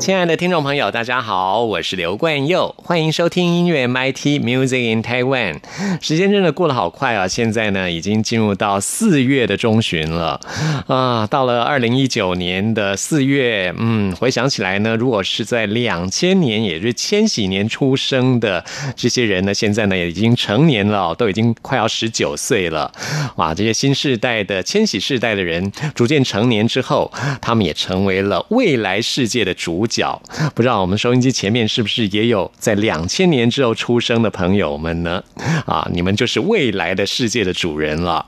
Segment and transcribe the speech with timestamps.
[0.00, 5.58] 亲爱的听众朋友，大家好，我是刘冠佑，欢迎收听音乐 MIT Music in Taiwan。
[6.00, 7.28] 时间真的过得好快啊！
[7.28, 10.40] 现在呢，已经进入到四月的中旬了
[10.86, 11.26] 啊。
[11.26, 18.64] 到了二零一九年的四月，嗯，回想起来呢，如果是在两千年，也就是千禧年出生的
[18.96, 22.90] 这些人呢，现在呢也已经成年了，都已经快要十九岁了。
[23.36, 29.86] 哇，这些新时代的千禧世代的人逐渐成年之后，他们也成为了未来世界的主。
[29.90, 30.22] 角
[30.54, 35.22] 不知道我们收音机前面是不是也有在两千年之后出生的朋友们呢？
[35.66, 38.24] 啊，你们就是未来的世界的主人了。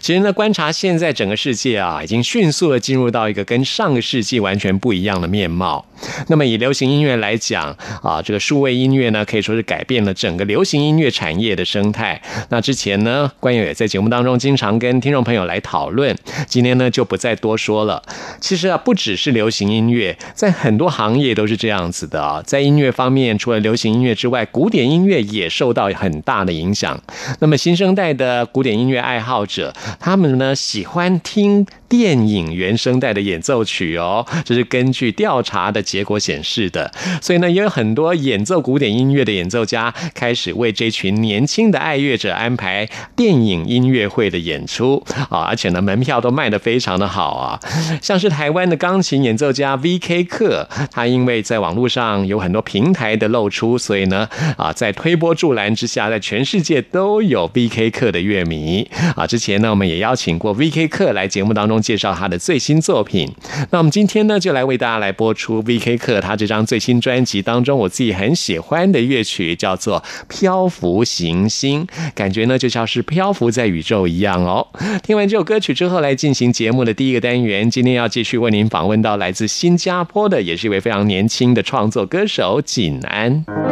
[0.00, 5.86] 其实呢，观察现在整个世界啊，已经迅速的进入到一个跟上个世纪完全不一样的面貌。
[6.28, 12.20] 那么以流行音乐来讲啊，这个数位音乐呢，可以说是改变了整个流行音乐产业的生态。
[12.48, 16.16] 那之前呢，关友也在节目当中经常跟听众朋友来讨论，
[16.46, 18.02] 今天呢就不再多说了。
[18.40, 26.96] 其实啊，不只是流行音乐，在很多行行业都是这样子的啊，在音乐方面，除了流行音乐之外，古典音乐也受到很大的影响。
[27.40, 31.66] 那么新生代的古典音乐爱好者，他们呢喜欢听。
[31.92, 36.90] 电影原声带的演奏曲哦，这是根据调查的结果显示的。
[37.20, 47.60] 所以呢，也有很多演奏古典音乐的演奏家开始为这群年轻的爱乐者安排电影音乐会的演出啊，而且呢，门票都卖得非常的好啊。
[48.00, 50.24] 像是台湾的钢琴演奏家 V.K.
[50.24, 57.90] 克，他因为在网络上有很多平台的露出，所以呢，啊，在推波助澜之下，在全世界都有 V.K.
[57.90, 59.26] 克的乐迷啊。
[59.26, 60.86] 之前呢，我们也邀请过 V.K.
[60.86, 61.72] 克来节目当中。
[61.82, 63.28] 介绍他的最新作品，
[63.70, 65.96] 那我们今天呢就来为大家来播出 V.K.
[65.96, 74.68] 克他这张最新专辑当中我自己很喜欢的乐曲，叫做《漂浮行星》，感觉呢就像是漂浮在宇宙一样哦。
[75.02, 83.71] 听完这首歌曲之后，来进行节目的第一个单元，今天要继续为您访问到来自新加坡的，也是一位非常年轻的创作歌手锦安。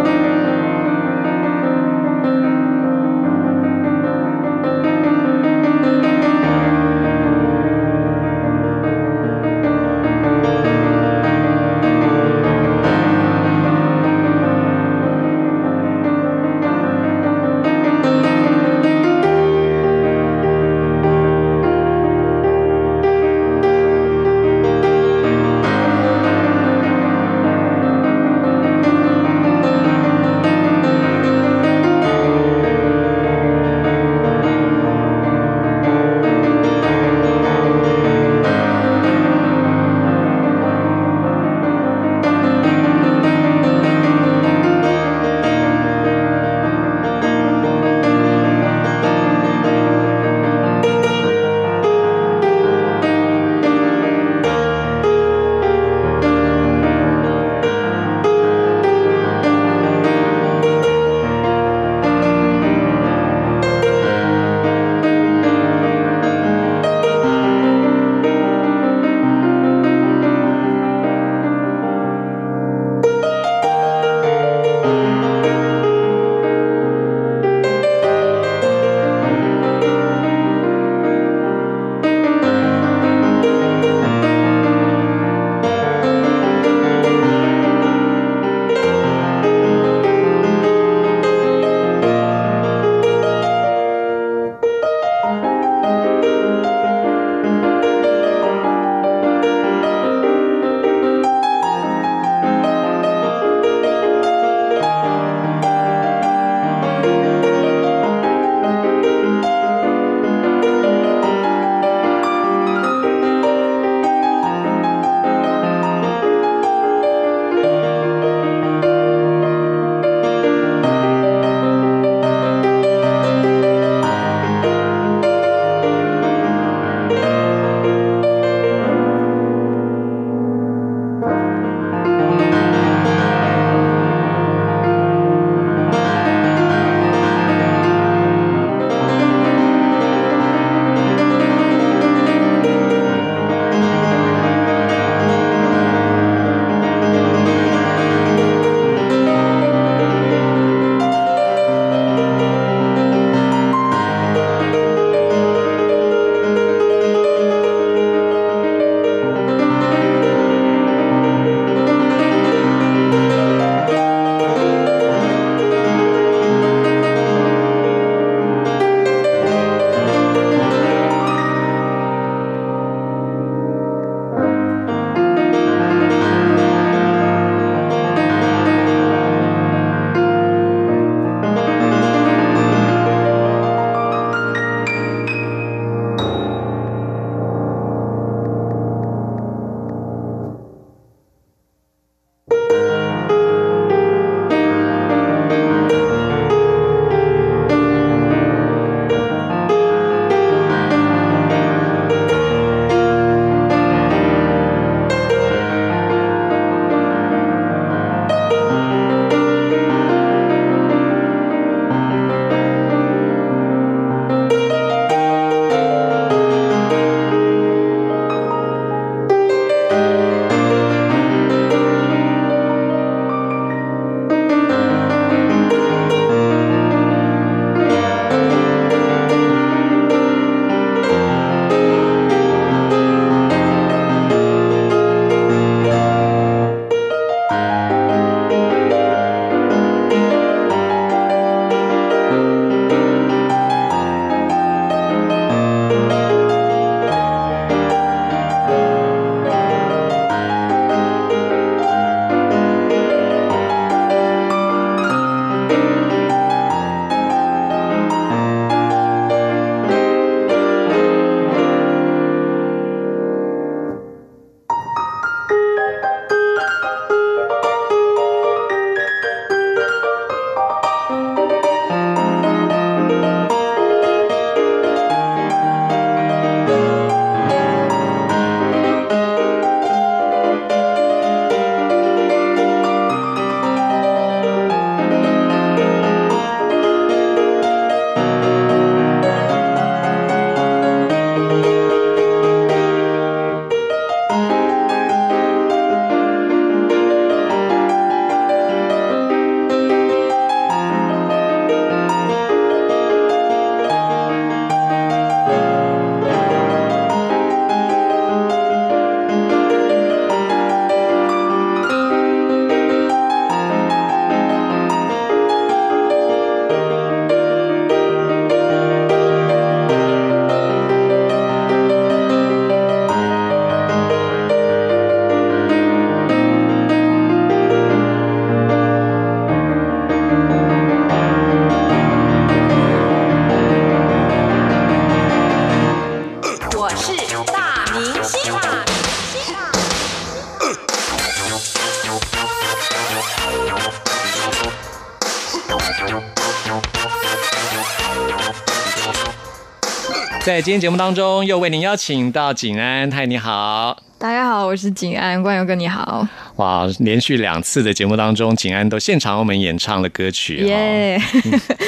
[350.51, 353.97] 在今天节目当中，又为您邀请到景安，嗨，你好。
[354.19, 356.27] 大家好，我是景安，冠佑哥你好。
[356.57, 361.23] 哇，连续两次的节目当中，景安都现场为我们演唱了歌曲，耶！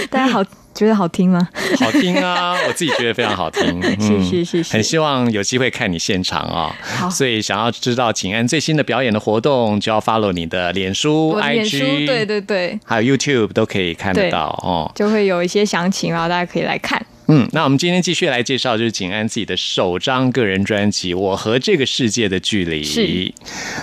[0.08, 1.48] 大家好，觉得好听吗？
[1.80, 3.82] 好听啊， 我自己觉得非常好听。
[3.98, 6.72] 谢谢谢谢，很希望有机会看你现场啊。
[6.84, 14.88] 好，所以想要知道景安最新的表演的活动，就要 follow 你的脸书、IG，对对对，还有 YouTube 都可以看得到哦。
[14.94, 17.04] 就会有一些详情，然后大家可以来看。
[17.28, 22.84] 嗯，那我们今天继续来介绍，就是景安自己的首张个人专辑《我和这个世界的距离》。
[22.86, 23.32] 是，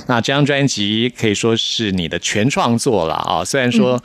[0.07, 3.43] 那这张专辑可以说是你的全创作了啊。
[3.43, 4.01] 虽然说，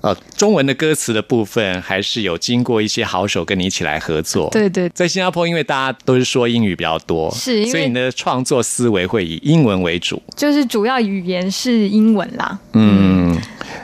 [0.00, 4.48] 呃，中文的歌词的部分还是有经过一些好手跟你一起来合作。
[4.50, 12.58] 对对，在新加坡，因为大家都是说英语比较多，是，所以你的创作思维会以英文为主，就是主要语言是英文啦。
[12.72, 13.05] 嗯。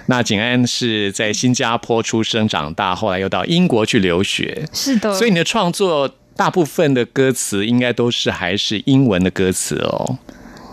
[0.06, 5.14] 那景安是在新加坡出生长大，后来又到英国去留学，是的。
[5.14, 10.18] 所以你的创作大部分的歌词应该都是还是英文的歌词哦。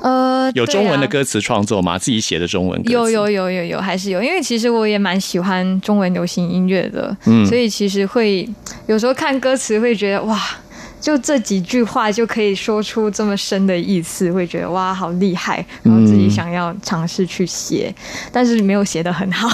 [0.01, 1.97] 呃，有中文的歌词创作吗？
[1.97, 2.93] 自己写的中文歌词？
[2.93, 4.23] 有有有有有，还是有。
[4.23, 8.47] 因为其实我也蛮喜欢中文流行音乐的，嗯，所以其实会
[8.87, 10.41] 有时候看歌词会觉得哇。
[10.99, 15.65] 就这几句话就可以说出这么深的意思，会觉得哇，好厉害！
[15.83, 17.93] 然后自己想要尝试去写，
[18.31, 19.49] 但是没有写的很好，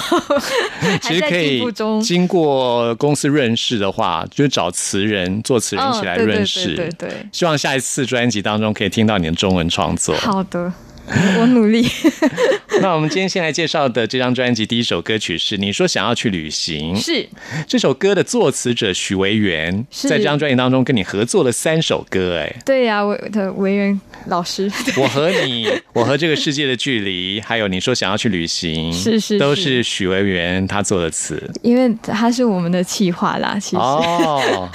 [1.02, 1.62] 其实可以
[2.02, 6.74] 经过公司认识的话，就找词人、作词人一起来认识。
[6.74, 10.14] 对对，希望下一次专辑当中可以听到你的中文创作。
[10.16, 10.72] 好的。
[11.38, 11.86] 我努力。
[12.82, 16.94] 那我们今天先来介绍的这张专辑，第一首歌曲是你说想要去旅行。
[16.96, 17.26] 是
[17.66, 22.38] 这首歌的作词者许维元，在这张专辑当中跟你合作了三首歌。
[22.38, 24.70] 哎，对呀，我的维元老师。
[24.96, 31.42] 我和你， 我和这个世界的距离，还有你说想要去旅行，是是，都是许维元他做的词。
[31.62, 33.76] 因为他是我们的企划啦，其实。
[33.76, 34.68] 哦。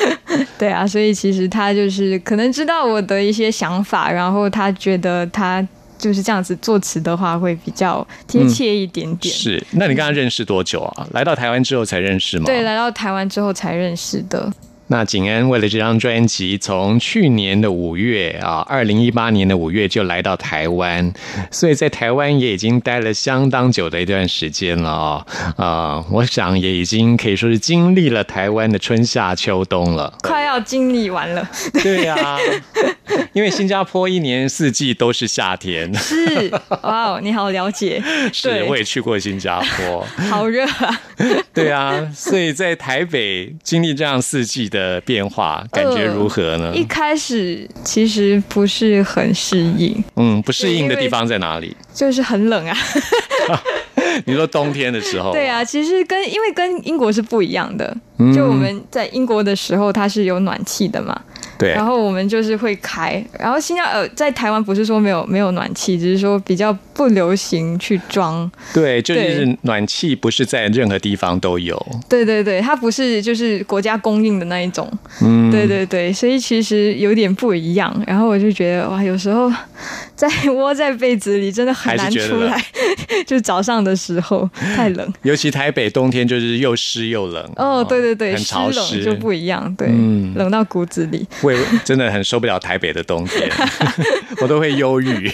[0.58, 5.66] 对啊，所以其实他就是可能知道我的一些想法，然后他觉得他。
[6.02, 9.34] 就是这样子作词的话，会比较贴切一点点。
[9.34, 11.08] 是，那你跟他认识多久啊？
[11.12, 12.46] 来到台湾之后才认识吗？
[12.46, 14.52] 对，来到台湾之后才认识的。
[14.92, 21.14] 那景安为了这张专辑，从去年的五月啊，二零一八年的五月就来到台湾，
[21.50, 26.06] 所以在台湾也已经待了相当久的一段时间了啊啊！
[26.12, 31.50] 我想也已经可以说是经历了台湾的春夏秋冬了，快要经历完了。
[31.82, 32.38] 对呀，
[33.32, 35.94] 因为新加坡一年四季都是夏天。
[35.96, 36.52] 是
[36.84, 38.04] 哇，你好了解。
[38.34, 41.00] 是，我也去过新加坡，好热啊。
[41.56, 44.81] 对啊，所以在台北经历这样四季的。
[44.82, 46.74] 的变化感觉如何呢？
[46.76, 51.76] 一开始其实不是很适应，嗯，不适应的地方在哪里？
[51.94, 52.76] 就是很冷啊。
[54.26, 55.32] 你说冬天的时候？
[55.32, 57.96] 对啊，其实跟因为跟英国是不一样的，
[58.36, 61.20] 就我们在英国的时候它是有暖气的嘛。
[61.62, 68.52] 对，然后我们就是会开，然后新加呃，在台湾不是说没有没有暖气，只是说比较不流行去装。
[68.74, 71.80] 对，就是暖气不是在任何地方都有。
[72.10, 74.92] 对对对，它不是就是国家供应的那一种。
[75.22, 77.96] 嗯，对对对，所以其实有点不一样。
[78.08, 79.52] 然后我就觉得哇，有时候
[80.22, 82.64] 在 窝在被子里真的很难出来，
[83.26, 85.14] 就早上的时候太冷。
[85.24, 87.52] 尤其台北冬天就是又湿又冷。
[87.56, 89.88] 哦，对对对，很潮湿就不一样，对，
[90.36, 91.26] 冷到骨子里。
[91.42, 93.50] 会真的很受不了台北的冬天，
[94.44, 95.28] 我都会忧郁，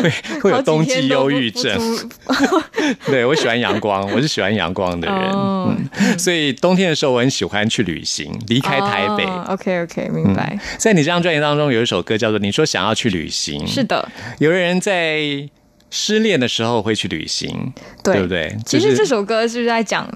[0.00, 1.78] 会会有冬季忧郁症。
[3.04, 9.24] 对我喜欢阳光，我是喜欢阳光的人，嗯，所以冬天的时候我很喜欢去旅行，离开台北。
[9.52, 10.58] OK OK，明白。
[10.78, 14.08] 在你这张专辑当中，有一首歌叫做《你说想要去旅行》，是的，
[14.38, 15.48] 有人在。
[15.88, 18.54] 失恋的时候会去旅行，对不对？
[18.66, 20.06] 其实这首歌是在讲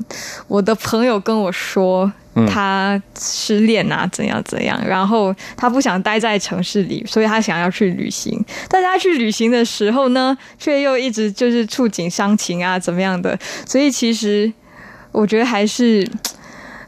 [0.49, 2.12] 我的朋友跟我说
[2.49, 8.45] 他失恋啊，怎样怎样，然后他不想待在城市里，所以他想要去旅行。
[8.69, 13.38] 但他去旅行的时候呢，却又一直就是触景伤情啊，怎么样的？
[13.64, 14.52] 所以其实
[15.12, 16.07] 我觉得还是。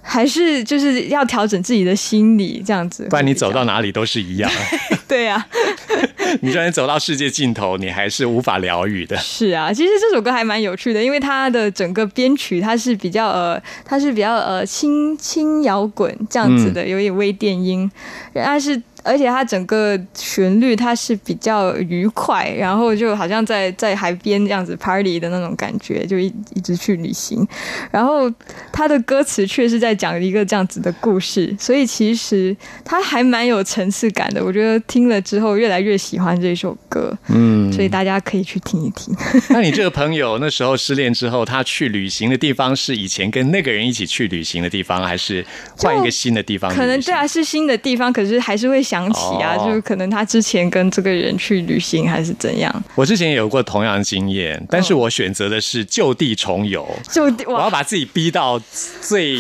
[0.03, 4.51] 还是就是要调整自己的心理，这样子，不然你走到哪里都是一样。
[5.09, 5.47] 对呀，
[6.41, 9.17] 你就算走到世界尽头，你还是无法疗愈的。
[9.19, 17.91] 是啊，其实这首歌还蛮有趣的，因为它的整个编曲它是比较呃，它是比较呃轻轻摇滚这样子的，有点微电音，
[18.35, 27.47] 但是而且它整个旋律它是比较愉快，然后就好像在在海边这样子 party 的那种感觉，就一一直去旅行。
[27.91, 28.31] 然后
[28.73, 34.45] 它的歌词却是在讲一个这样子的故事，所以其实它还蛮有层次感的。
[34.45, 39.15] 我觉得听了之后越来越喜欢这首歌，嗯，所以大家可以去听一听。
[39.51, 45.45] 那你这个朋友那时候失恋之后，他去旅行的地方是以前跟那个人一起去旅行的地方，还是
[45.79, 46.73] 换一个新的地方？
[46.73, 52.71] 可能对啊，是新的地方，可是还是会想起啊，就是可能他之前跟这个人去旅行还是怎样。
[52.95, 58.61] 我之前也有过同样的经验，但是我选择的是就地重游，就地我要把自己逼到
[59.01, 59.39] 最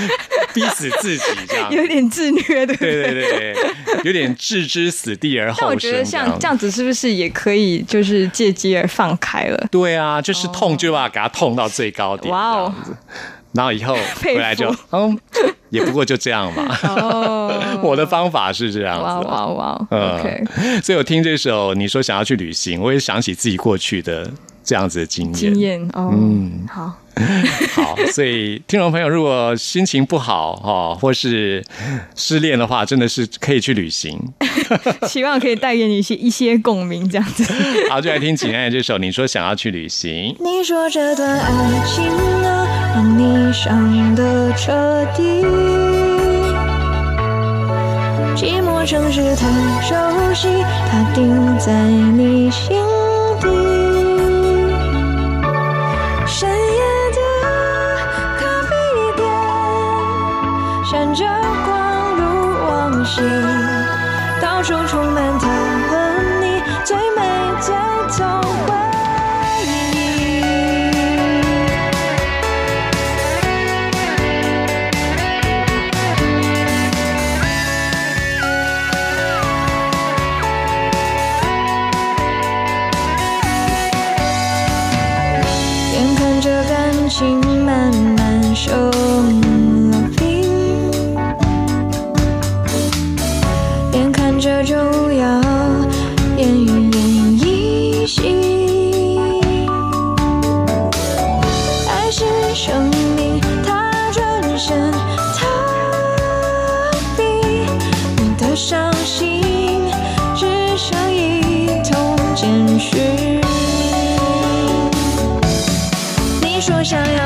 [0.54, 1.70] 逼死自己，这样。
[1.70, 3.02] 有点自虐的，对？
[3.02, 3.56] 对对对，
[4.04, 5.68] 有点置之死地而后生。
[5.68, 9.66] 我觉得像这样子是不是也可以，就是借机而放开了？
[9.70, 12.74] 对啊，就是痛就要给他痛到最高点，哇哦。
[13.52, 15.16] 然后以后回来就 嗯，
[15.74, 16.78] 也不过就这样嘛。
[16.84, 17.52] 哦，
[17.82, 19.02] 我的方法是这样子。
[19.02, 20.44] 哇哇哇！OK，
[20.82, 24.30] 所以我听这首你说想要去旅行，我也想起自己过去的
[24.64, 25.34] 这样子的经验。
[25.34, 26.96] 经验哦，嗯，好，
[27.74, 27.96] 好。
[28.12, 31.62] 所以听众朋友，如果心情不好哈，或是
[32.16, 34.18] 失恋的话，真的是可以去旅行。
[35.06, 37.44] 希望可以带给你一些一些共鸣，这样子。
[37.90, 40.34] 好，就来听紧爱这首你说想要去旅行。
[40.40, 42.04] 你说这段爱情
[42.44, 42.62] 啊。
[42.94, 44.72] 让你伤得彻
[45.16, 45.42] 底，
[48.36, 49.48] 寂寞城市太
[49.82, 50.46] 熟悉，
[50.88, 52.76] 它定在你心
[53.40, 53.73] 底。
[61.14, 61.24] 着
[61.64, 62.22] 光如
[62.66, 63.20] 往昔
[64.42, 65.46] 到处充满它
[65.88, 67.22] 和你最美
[67.60, 67.72] 最
[68.16, 68.74] 痛回
[69.64, 69.70] 忆
[85.92, 89.43] 眼看着感情慢慢升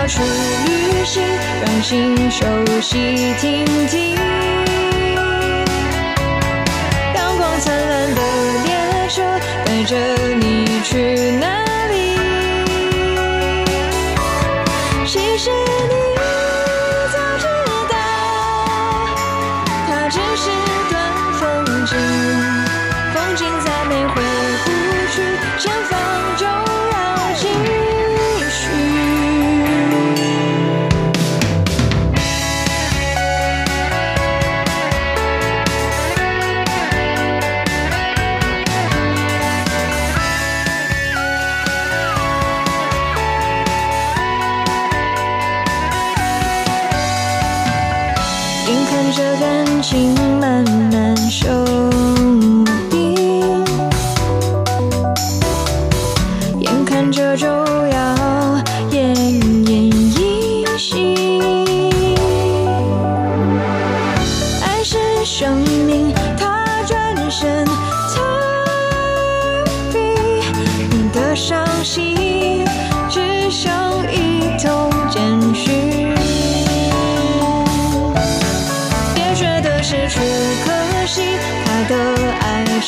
[0.09, 1.23] 出旅行
[1.61, 2.47] 让心休
[2.81, 4.17] 息听听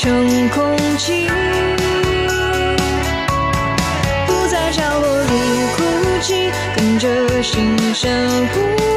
[0.02, 1.28] 成空气，
[4.26, 5.30] 不在角落里
[5.76, 5.82] 哭
[6.22, 8.89] 泣，跟着心声。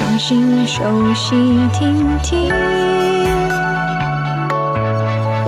[0.00, 0.82] 让心休
[1.14, 1.34] 息
[1.72, 2.48] 听听。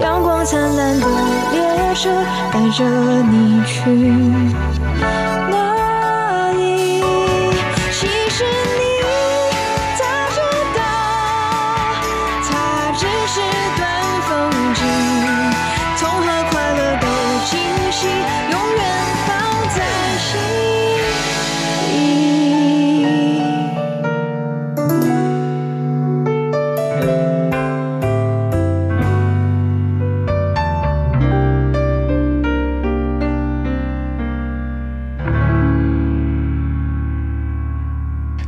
[0.01, 1.07] 阳光灿烂的
[1.53, 2.11] 列车
[2.53, 2.85] 带着
[3.23, 3.81] 你去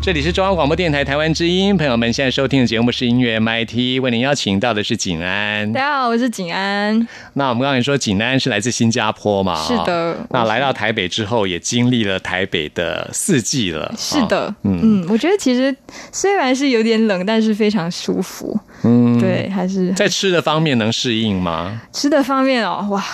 [0.07, 5.81] 这里是中央广播电台台湾之音，朋友们现在收听的节目是音乐 MIT，为您邀请到的是景安大。
[5.81, 7.09] 家好，我是景安。
[7.33, 9.57] 那我们刚才说景安是来自新加坡嘛？
[9.67, 13.87] 是的哦那来到台北之后，也经历了台北的四季了。
[13.87, 15.75] 哦，是的，嗯嗯我觉得其实
[16.13, 18.57] 虽然是有点冷，但是非常舒服。
[18.85, 21.81] 嗯，对，还是在吃的方面能适应吗？
[21.93, 23.05] 吃的方面哦，哇，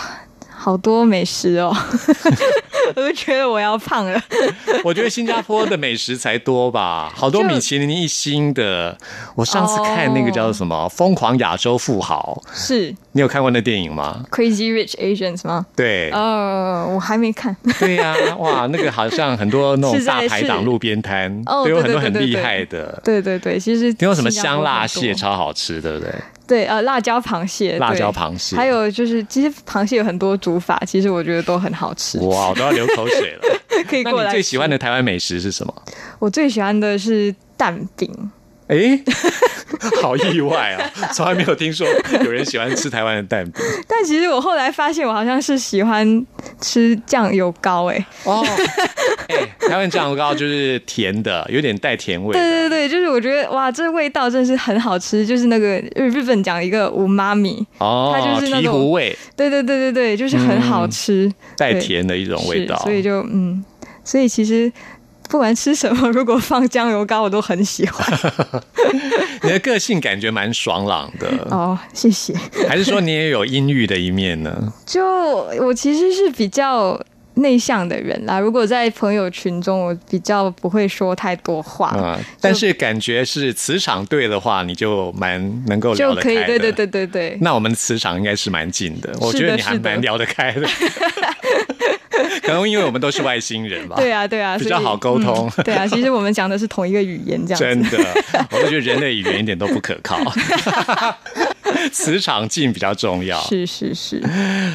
[0.63, 1.75] 好多美食哦，
[2.95, 4.23] 我都觉得我要胖了。
[4.85, 8.97] 我觉得新加坡的美食才多吧，好多米其林一星的。
[9.35, 15.67] 我上次看那个叫做什么《疯狂亚洲富豪》，是你有看过那电影吗？Crazy Rich Asians 吗？
[15.75, 17.57] 对，呃，我还没看。
[17.81, 23.01] 对呀、哇，那个好像很多那种大排档路边摊，哦都有很多很厉害的。
[23.03, 26.15] 对对对，其实听说什么香辣蟹超好吃，对不对？
[26.47, 33.41] 对，呃，辣椒螃蟹，辣椒螃蟹还有就是，其实螃蟹有很多煮法，其实我觉得都很好吃，哇，我都要流口水了。
[33.71, 34.31] 那 你可以过来。
[34.31, 34.77] 最喜欢的？
[34.77, 35.75] 台湾美食是什么？
[36.19, 38.11] 我最喜欢的是蛋饼，
[38.69, 38.99] 哎，
[40.01, 40.91] 好意外啊！
[41.13, 41.87] 从来没有听说
[42.25, 46.27] 有人喜欢吃台湾的蛋饼但其实我后来发现，我好像是喜欢
[46.61, 48.45] 吃酱油膏，哎，哦。
[49.29, 49.37] 哎，
[49.69, 52.41] 台湾酱油膏就是甜的，有点带甜味对。
[52.43, 62.77] 对对，就是我觉得哇，这味道真的是很好吃，就是那个日日本讲一个无妈咪，哦，它就是那醍种醐味，对对对对对，就是很好吃，带对甜的一种味道。
[62.79, 63.65] 所以就嗯，
[64.05, 64.73] 所以其实
[65.33, 68.07] 不管吃什么，如果放酱油膏，我都很喜欢。
[69.43, 72.35] 你的个性感觉蛮爽朗的，哦，谢谢。
[72.69, 74.71] 还是说你也有阴郁的一面呢？
[74.85, 77.01] 就我其实是比较
[77.37, 86.35] 内向的人啦，如果在朋友群中，我比较不会说太多话，啊、但是感觉是磁场对的话，你就蛮能够聊就可以。
[86.45, 87.39] 对对对对对。
[87.41, 90.69] 那我们的磁场应该是蛮近的，我觉得你还蛮聊得开的。
[92.43, 93.97] 可能因为我们都是外星人吧。
[93.97, 97.65] 对啊，对啊，比较好沟通嗯对啊，其实我们讲的是同一个语言，这样子。
[97.65, 98.09] 真的，
[98.51, 100.19] 我都觉得人类语言一点都不可靠，
[101.93, 103.41] 磁场近比较重要。
[103.43, 104.23] 是是是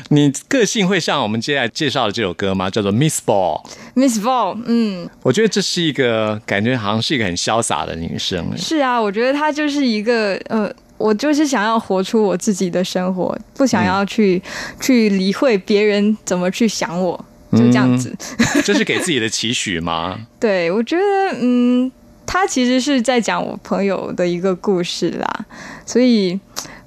[0.10, 2.70] 你个性会像我们接下来介绍的这首歌吗？
[2.70, 3.62] 叫做《Miss Ball》。
[3.96, 8.46] ，Miss Ball，嗯，我觉得这是一个感觉好像是一个很潇洒的女生。
[8.58, 10.72] 是啊，我觉得她就是一个呃。
[10.98, 14.42] 我就是想要活出我自己的生活，不想要去、
[14.80, 18.16] 去理会别人怎么去想我，就这样子。
[18.66, 20.20] 这是给自己的期许吗？
[20.40, 21.92] 对，我觉得，嗯，
[22.26, 25.46] 他其实是在讲我朋友的一个故事啦，
[25.86, 26.40] 所以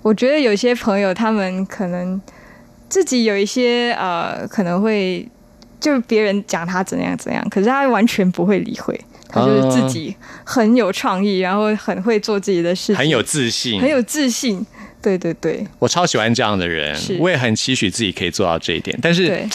[0.03, 2.21] 我觉得有些朋友他们可能
[2.89, 5.27] 自己有一些呃，可能会
[5.79, 10.15] 就是别人讲他怎样怎样，可是他完全不会理会，他就是自己
[10.45, 14.65] 很有创意，然后很会做自己的事情，很有自信，很有自信。
[15.03, 18.99] 对对对我超喜欢这样的人，我也很期许自己可以做到这一点。
[19.01, 19.49] 但是，对，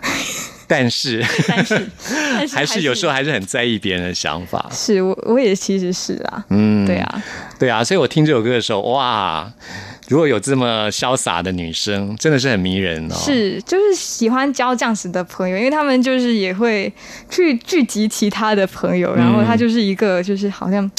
[0.68, 1.88] 但是 但是
[2.34, 4.68] 但是还是有时候还是很在意别人的想法。
[4.70, 7.22] 是我我也其实是啊，嗯，对，啊，
[7.58, 7.82] 对啊。
[7.82, 9.50] 所以我听这首歌的时候，哇，
[10.08, 16.92] 如果有这么潇洒的女生，真的是很迷人哦。，是，就是喜欢交这样子的朋友，因为他们就是也会
[17.30, 20.90] 去聚集其他的朋友，然后他就是一个就是好像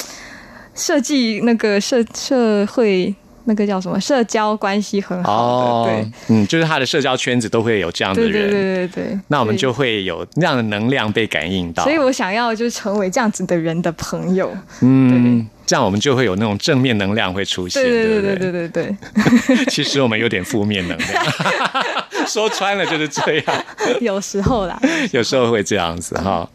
[0.74, 3.14] 设计那个社社会
[3.46, 6.12] 那个叫什么社交关系很好的，对。
[6.30, 11.84] 嗯，就是他的社交圈子都会有这样的对对人，对对对，所以那我们就会有那样的能量被感应到。
[11.84, 14.50] 所以我想要就是成为这样子的人的朋友。
[14.82, 21.26] 嗯，这样我们就会有那种正面能量会出现，对对对对对对， 其实我们有点负面能量，
[22.28, 23.66] 说穿了就是这样，
[24.02, 24.80] 有时候啦，
[25.12, 26.50] 有时候会这样子哈。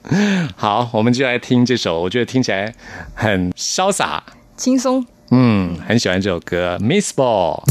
[0.57, 2.73] 好，我们就来听这首，我觉得听起来
[3.15, 4.23] 很潇洒，
[4.57, 5.05] 轻松。
[5.31, 7.63] 嗯，很喜欢这首歌《Miss Ball》。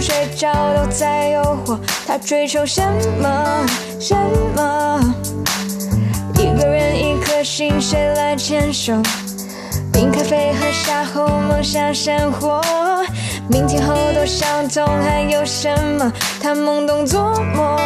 [0.00, 2.82] 睡觉都在诱惑他追求什
[3.20, 3.66] 么
[3.98, 4.16] 什
[4.56, 5.14] 么？
[6.36, 8.94] 一个人一颗心，谁来牵手？
[9.92, 12.62] 冰咖啡喝下后，梦想生活。
[13.48, 16.10] 明天后都相同，还有什么？
[16.42, 17.78] 他懵懂做梦，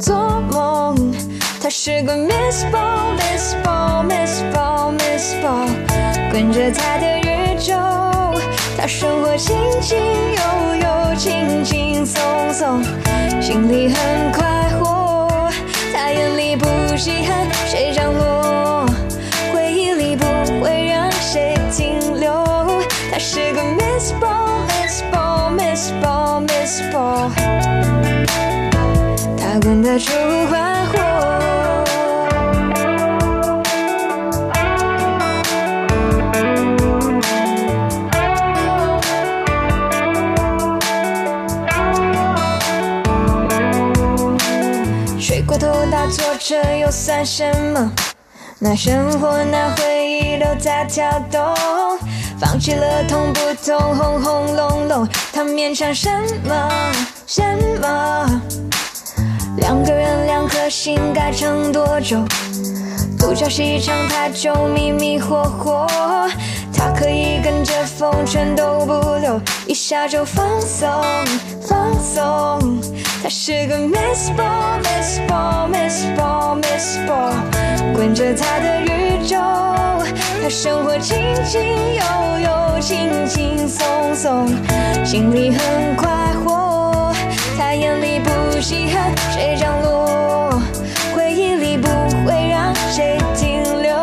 [0.00, 1.14] 做梦。
[1.62, 5.68] 他是个 Miss Ball，Miss Ball，Miss Ball，Miss Ball，
[6.32, 7.74] 跟着他的宇宙。
[8.82, 12.20] 他生活轻轻悠悠，轻轻松
[12.52, 12.82] 松，
[13.40, 15.48] 心里很快活。
[15.94, 16.66] 他眼里不
[16.96, 18.84] 稀罕谁降落，
[19.54, 20.24] 回忆里不
[20.60, 22.44] 会让谁停留。
[23.12, 27.30] 他是个 Miss Ball，Miss Ball，Miss Ball，Miss Ball，
[29.38, 30.10] 他滚得出
[30.50, 31.11] 花火。
[46.52, 47.90] 这又算什么？
[48.58, 51.40] 那生活那回忆都在跳动，
[52.38, 56.10] 放弃了痛不痛，轰轰隆隆，他勉强什
[56.44, 56.92] 么
[57.26, 57.42] 什
[57.80, 58.42] 么？
[59.56, 62.22] 两个人两颗心该撑多久？
[63.18, 65.86] 独角戏唱太久，迷迷糊糊。
[66.70, 71.02] 他可以跟着风，全都不留，一下就放松
[71.66, 72.78] 放松。
[73.22, 77.32] 他是个 Miss Ball，Miss Ball，Miss Ball，Miss Ball，
[77.94, 79.36] 滚着他的宇宙。
[80.42, 81.62] 他生活轻轻
[81.94, 82.02] 悠
[82.40, 84.48] 悠，轻轻松松，
[85.04, 87.14] 心里很快活。
[87.56, 90.60] 他眼里不稀罕谁降落，
[91.14, 91.86] 回忆里不
[92.26, 93.94] 会让谁停留。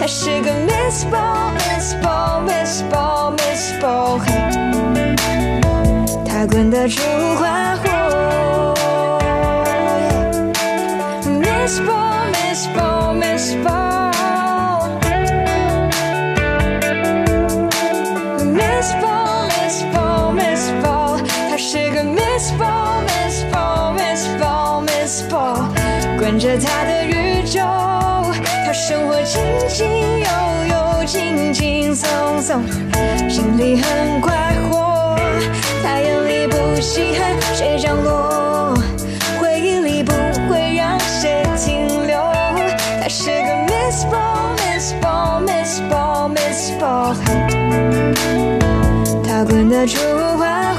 [0.00, 4.18] 他是个 Miss Ball，Miss Ball，Miss Ball，Miss Ball，
[6.50, 7.02] 滚得出
[7.36, 8.74] 花火。
[11.26, 14.14] Miss Ball，Miss Ball，Miss Ball，Miss
[19.02, 25.68] Ball，Miss Ball，Miss Ball，他是个 Miss Ball，Miss Ball，Miss Ball，Miss Ball，
[26.18, 27.60] 滚着他的宇宙。
[28.66, 29.86] 他生活轻轻
[30.20, 30.26] 悠
[30.70, 32.08] 悠，轻轻松
[32.40, 32.62] 松，
[33.28, 34.38] 心里很快活。
[34.38, 34.47] 他眼里不
[36.88, 38.74] 稀罕谁降落，
[39.38, 40.10] 回忆里不
[40.48, 42.18] 会让谁停留。
[43.02, 47.14] 他是个 Miss Ball，Miss Ball，Miss Ball，Miss Ball，
[49.22, 49.98] 他滚得出
[50.38, 50.72] 花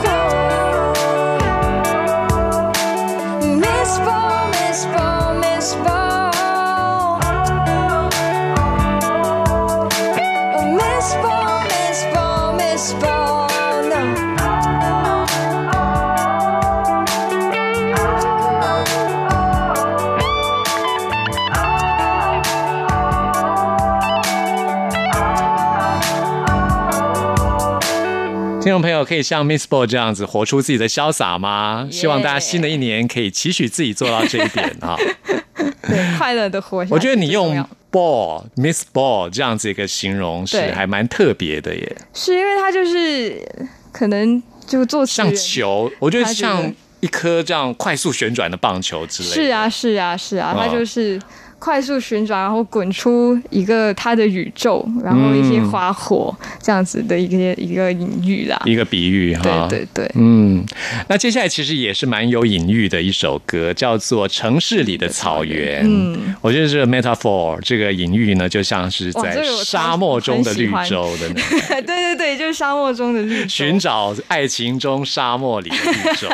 [28.80, 31.86] 众朋友可以像 Miss Ball 这样子活出自己的潇洒吗？
[31.92, 34.96] 希望大家新的一年可以期许自己做到这一点啊！
[35.86, 36.94] 对，快乐的活下去。
[36.94, 37.62] 我觉得你用
[37.92, 43.46] ball Miss Ball 这样子一个形容是还蛮特别的耶，是因为它就是
[43.92, 49.36] 可能就做像球，我觉得像一颗这样快速旋转的棒球之类的。
[49.36, 51.20] 是啊，是啊，是啊，哦它就是
[51.60, 58.60] 快速旋转，然后滚出一个它的宇宙，然后一些花火、这样子的一个一个隐喻啦。
[58.66, 59.68] 一个比喻哈。
[59.70, 60.66] 对对对，嗯，
[61.10, 65.86] 那接下来其实也是蛮有隐喻的一首歌，叫做《城市里的草原》。
[65.88, 76.30] 嗯，我觉得这个 metaphor 这个隐喻呢，就像是在沙漠中的绿洲的那种 对对对，就是沙漠中的绿洲寻找爱情中沙漠里的绿洲，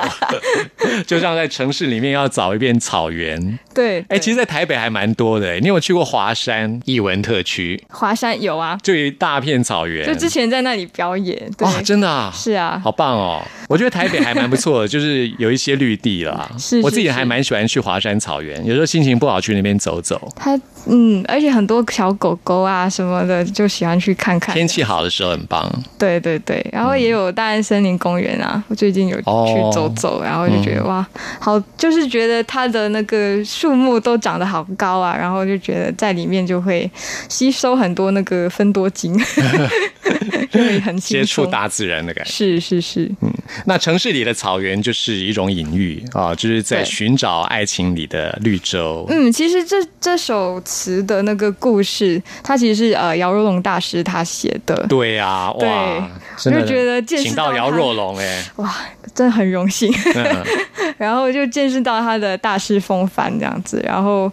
[1.07, 3.59] 就像在城市里面要找一片草原。
[3.73, 5.55] 对，哎、其实，在台北还蛮多的。
[5.59, 7.81] 你有去过华山艺文特区？
[7.89, 10.05] 华山有啊，就一大片草原。
[10.05, 11.35] 就之前在那里表演。
[11.57, 13.41] 对，哇，真的啊，是啊，好棒哦！
[13.67, 16.49] 我觉得台北还蛮不错的， 就是有一些绿地啦。
[16.59, 20.31] 是是我自己还蛮喜欢去华山草原，有时候心情不好去那边走走。
[20.35, 24.53] 它嗯，而且很多小狗狗啊什么的，就喜欢去看看。
[24.53, 25.71] 天气好的时候很棒。
[25.97, 31.05] 对对对，然后也有大安森林公园啊，我最近有哦去走走，然后就觉得、哇，
[31.39, 36.89] 好，就是觉得它的那个树木都长得好高啊，然后就觉得在里面就会
[37.27, 39.13] 吸收很多那个分多精，
[40.49, 40.95] 就会很。
[40.97, 42.31] 接触大自然的感觉。
[42.31, 43.29] 是是是，嗯
[43.65, 49.05] 那城市里的草原就是一种隐喻啊，就是在对寻找爱情里的绿洲。
[49.09, 54.85] 嗯，其实这这首词的那个故事，它其实是呃姚若龙大师他写的。
[54.87, 56.09] 对呀、对哇，
[56.43, 58.73] 就觉得见识到姚若龙哎、哇，
[59.13, 59.93] 真的很荣幸。
[60.15, 60.43] 嗯
[60.97, 63.81] 然后就见识到他的大师风范这样子。
[63.85, 64.31] 然后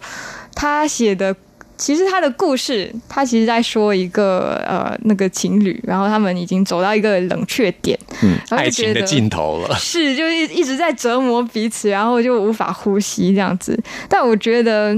[0.55, 1.35] 他写的，
[1.77, 9.75] 其实他的故事，他其实在说一个呃那个情侣，然后他们已经走到一个冷却点，嗯，然后爱情的尽头了。
[9.75, 13.77] 是就一一直在折磨彼此，然后就无法呼吸这样子。
[14.07, 14.95] 但我觉得。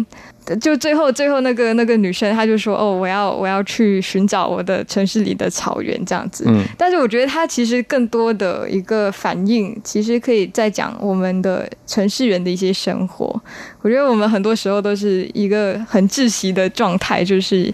[0.59, 13.41] 就最后最后那个那个女生，她就说：“哦，我要我要去寻找我的城市里的草原这样子。”嗯但是我觉得她其实更多的一个反应，其实可以再讲我们的城市人的一些生活。
[13.81, 17.73] 我觉得我们很多时候都是一个很窒息的状态，就是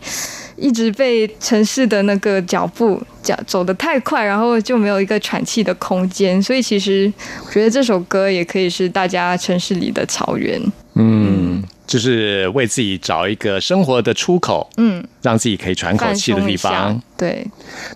[0.62, 6.42] 一直被城市的那个脚步脚走得太快，然后就没有一个喘气的空间。
[6.42, 7.12] 所以其实
[7.46, 10.62] 我觉得这首歌也可以是大家城市里的草原。
[10.94, 17.02] 嗯，就是为自己找一个生活的出口，嗯，让自己可以喘口气的地方。。
[17.18, 17.46] 对，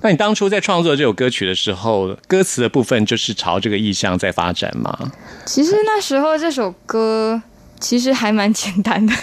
[0.01, 5.11] 那你当初在创作这首歌曲的时候，歌词的部分就是朝这个意向在发展吗？
[5.45, 7.41] 其实那时候这首歌
[7.79, 9.13] 其实还蛮简单的。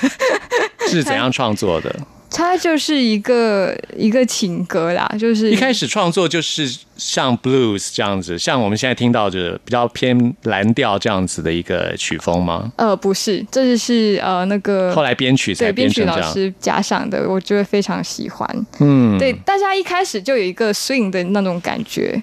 [0.86, 1.96] 是 怎样创作的？
[2.32, 12.72] 它就是一个一个情歌啦，就是一开始创作就是像 blues 这样子，像我们现在听到的比较偏蓝调这样子的一个曲风吗？
[12.76, 16.04] 呃不是，这是呃那个后来编曲才对编曲。
[16.04, 18.66] 老师加上的，我觉得非常喜欢。
[18.80, 22.20] 嗯，对，大家一开始就有一个 swing 的那种感觉。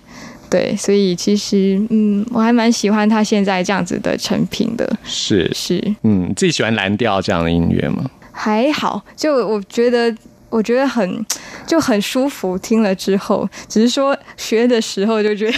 [0.50, 8.10] 对，所以其实嗯，我还蛮喜欢他现在这样子的成品的，是，是嗯，你自己喜欢蓝调这样的音乐吗？
[8.40, 10.16] 还好，就我觉得。
[10.52, 11.24] 我觉得很
[11.68, 15.54] 就很舒服，听了之后，只是说学的时候就觉得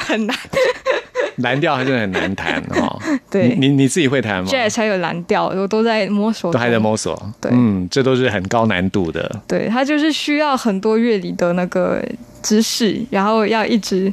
[0.00, 0.36] 很难。
[1.36, 3.00] 蓝调还是很难弹哦。
[3.30, 7.16] 对你你你自己会弹吗？jazz 还有蓝调，我都在摸索，都还在摸索。
[7.40, 9.30] 对嗯，这都是很高难度的。
[9.46, 12.04] 对，它就是需要很多乐理的那个
[12.42, 14.12] 知识，然后要一直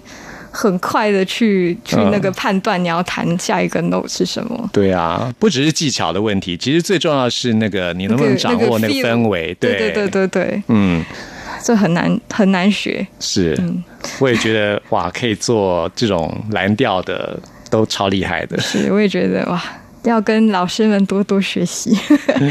[0.52, 4.70] 很快的去去嗯那个判断你要弹下一个 note 是什么。
[4.74, 9.56] 对啊，不只是技巧的问题，其实最重要的是那个你能不能掌握那个氛围。
[9.60, 11.04] 对对对对对，嗯，
[11.64, 13.06] 这很难很难学。
[13.20, 13.84] 是，嗯
[14.20, 17.38] 我也觉得哇，可以做这种蓝调的，
[17.70, 18.60] 都超厉害的。
[18.60, 19.62] 是，我也觉得哇，
[20.04, 21.98] 要跟老师们多多学习。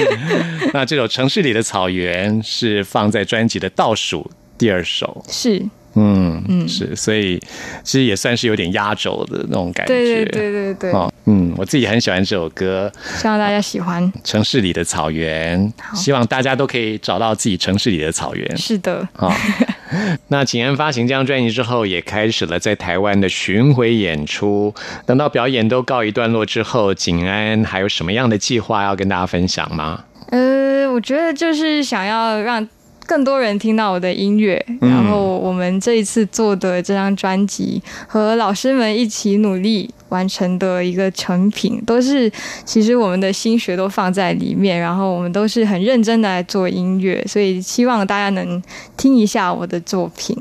[0.72, 7.38] 那这首《城市里的草原》是放在专辑的倒数第二首，是，嗯嗯，是，所以
[7.82, 9.94] 其实也算是有点压轴的那种感觉。
[9.94, 14.02] 对对对对对，哦，嗯，我自己很喜欢这首歌希望大家喜欢。
[14.22, 18.56] 《城市里的草原》，希望大家都可以找到自己城市里的草原。
[18.56, 19.32] 是的，好、
[20.28, 24.74] 那景安发行这张专辑之后，也开始了在台湾的巡回演出。
[25.06, 30.04] 等到表演都告一段落之后，景安还有什么样的计划要跟大家分享吗？
[30.30, 32.66] 呃，我觉得就是想要让
[33.08, 34.90] 更多人听到我的音乐，嗯。
[34.90, 42.30] 然后我们这一次做的这张专辑和老师们一起努力完成的一个成品，都是
[42.64, 48.62] 其实我们的心血都放在里面，然后我们都是很认真的来做音乐，所以希望大家能
[48.96, 50.36] 听一下我的作品。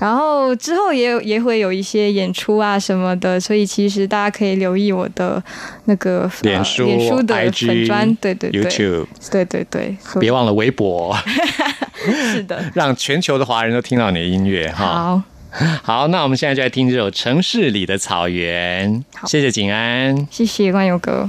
[0.00, 5.40] 然后之后也有也会有一些演出啊什么的，所以其实大家可以留意我的
[5.84, 11.16] 那个呃脸书、脸书的粉砖，对对对 YouTube，对对对，别忘了微博，
[12.32, 12.64] 是的。
[12.74, 14.86] 让全球的华人都听到你的音乐哈。
[14.86, 15.22] 好，
[15.82, 18.90] 好，那我们现在就来听这首《城市里的草原》。
[19.14, 20.26] 好谢谢景安。
[20.30, 21.28] 谢谢关友哥。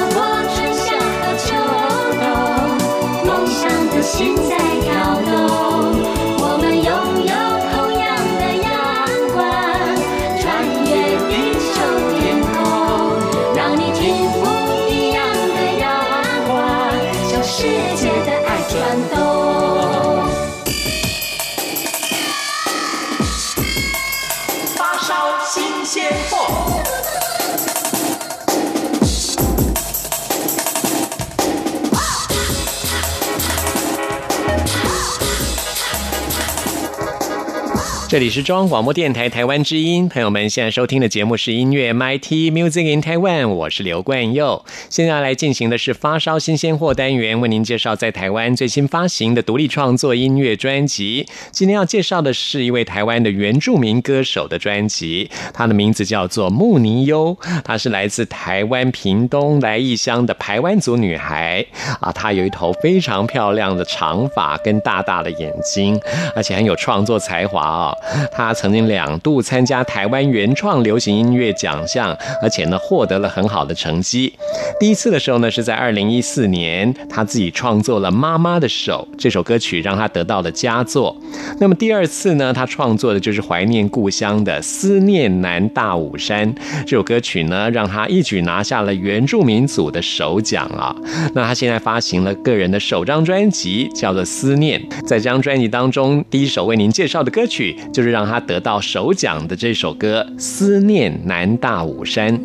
[38.11, 44.65] 这里是中央广播电台台湾之音，朋友们现在收听的节目是音乐 MIT Music in Taiwan，我是刘冠佑。
[44.89, 51.25] 现在要来进行的是发烧新鲜货单元，为您介绍在台湾最新发行的独立创作音乐专辑。
[51.53, 61.65] 今天要介绍的是一位台湾的原住民歌手的专辑，他的名字叫做穆尼优，她是来自台湾屏东来义乡的台湾族女孩
[62.01, 65.97] 啊，她有一头非常漂亮的长发跟大大的眼睛，
[66.35, 67.95] 而且很有创作才华啊、
[68.31, 74.33] 他曾经两度参加台湾原创流行音乐奖项，而且呢获得了很好的成绩。
[74.79, 81.15] 第一次的时候呢是在二零一四年，他自己创作了《妈妈的手》这首歌曲，让他得到了佳作。
[81.59, 86.53] 那么第二次呢，他创作的就是怀念故乡的《思念南大武山》
[86.85, 90.95] 这首歌曲呢，让他一举拿下了原住民组的首奖啊。
[91.33, 94.81] 那他现在发行了个人的首张专辑，叫做《思念》。
[95.05, 102.37] 在这张专辑当中，第一首为您介绍的歌曲就是让他得到首奖的这首歌《思念南大武山》。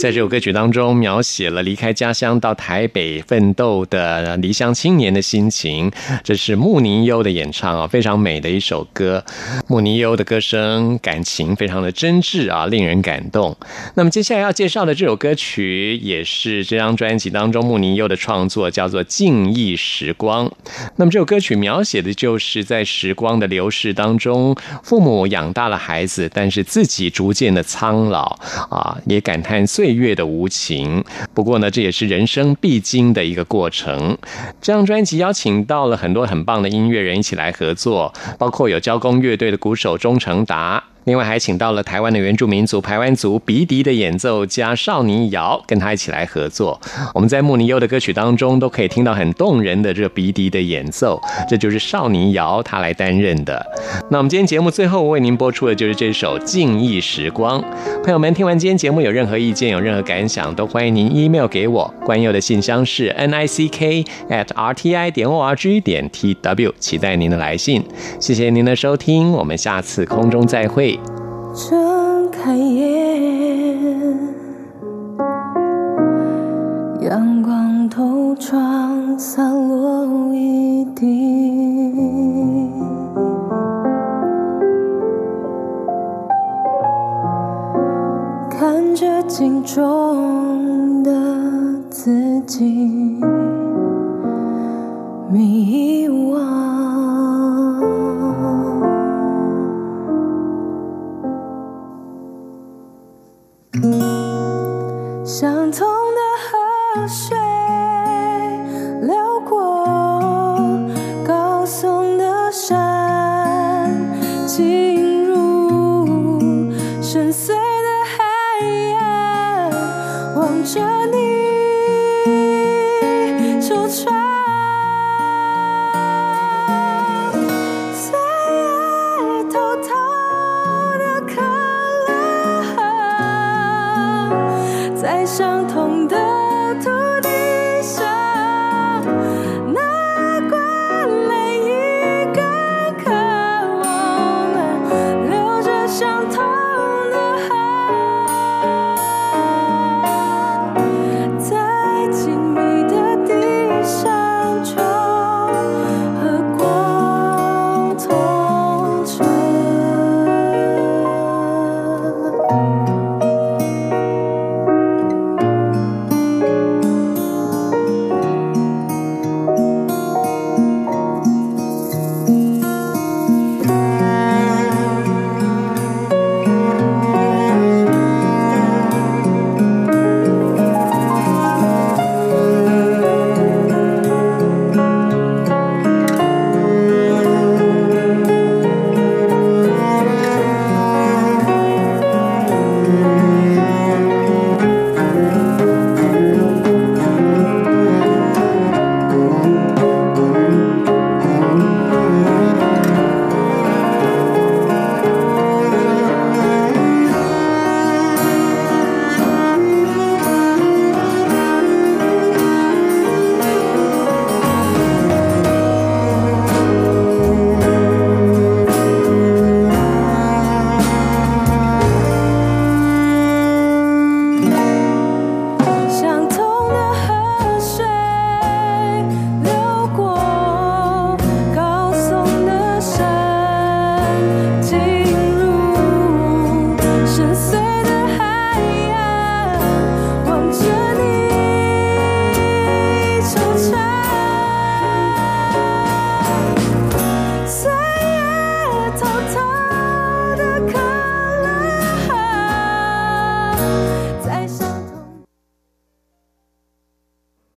[0.00, 5.92] 在这首歌曲当中，描写了离开家乡到台北奋斗的离乡青年的心情。
[6.24, 9.22] 这是穆尼优的演唱啊，非常美的一首歌。
[9.68, 13.54] 穆尼优的歌声感情非常的真挚啊，令人感动。
[13.94, 20.48] 那么接下来要介绍的这首歌曲，也是这张专辑当中穆尼优的创作，叫做《静忆时光》。
[20.96, 28.38] 那么这首歌曲描写的就是在时光的流逝当中，父母养大了孩子，但是自己逐渐的苍老
[28.70, 31.04] 啊，也感叹岁月的无情。
[31.34, 34.16] 不过呢，这也是人生必经的一个过程。
[34.60, 40.82] 这张专辑邀请到了很多很棒的音乐人一起来合作，包括有交工乐队的鼓手钟成达。
[41.10, 46.80] 另外还请到了台湾的原住民族排湾族鼻笛的演奏家少尼瑶，跟他一起来合作。
[47.12, 53.60] 我们在穆尼优的歌曲当中都可以听到很动人的这个鼻笛的演奏，这就是少尼瑶他来担任的。
[54.08, 57.60] 那我们今天节目最后为您播出的就是这首《静谧时光》。
[58.04, 61.92] 朋友们听完今天节目有任何意见、有任何感想，都欢迎您 email 给我。
[62.06, 67.82] 关佑的信箱是 n i c k at r t i 点 o r g 点 t w，期待您的来信。
[68.20, 70.99] 谢谢您的收听，我们下次空中再会。
[71.68, 74.18] 睁开眼
[77.02, 82.70] 阳光透窗洒落一地
[88.48, 91.12] 看着镜中的
[91.90, 92.64] 自己
[95.30, 96.49] 迷惘